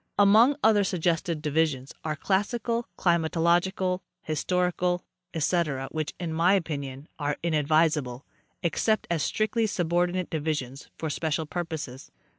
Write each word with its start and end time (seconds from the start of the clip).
Among 0.17 0.55
other 0.63 0.83
suggested 0.83 1.43
divisions 1.43 1.93
are 2.03 2.15
classical, 2.15 2.87
climatological, 2.97 3.99
historical, 4.23 5.03
ete, 5.31 5.89
which, 5.91 6.15
in 6.19 6.33
my 6.33 6.55
opinion, 6.55 7.07
are 7.19 7.37
inadvisable, 7.43 8.25
except 8.63 9.05
as 9.11 9.21
strictly 9.21 9.67
subordinate 9.67 10.31
divisions 10.31 10.89
for 10.97 11.11
special 11.11 11.45
purposes. 11.45 12.09